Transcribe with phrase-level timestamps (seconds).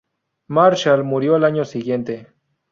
[0.47, 2.25] Marshall murió al año siguiente.